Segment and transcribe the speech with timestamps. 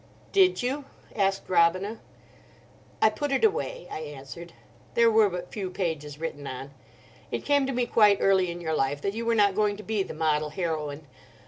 [0.41, 1.99] '""Did you?" asked Robina.
[3.03, 4.53] "I put it away," I answered;
[4.95, 6.71] "there were but a few pages written on.
[7.29, 9.83] It came to me quite early in your life that you were not going to
[9.83, 11.05] be the model heroine.